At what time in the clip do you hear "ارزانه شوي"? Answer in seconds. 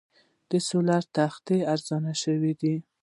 1.73-2.53